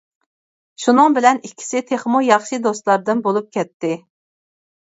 [0.85, 3.95] شۇنىڭ بىلەن ئىككىسى تېخىمۇ ياخشى دوستلاردىن بولۇپ كەتتى.